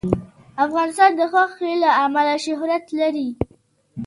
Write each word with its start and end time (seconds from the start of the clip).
افغانستان 0.65 1.11
د 1.19 1.21
غوښې 1.31 1.71
له 1.83 1.89
امله 2.03 2.35
شهرت 2.45 2.85
لري. 2.99 3.29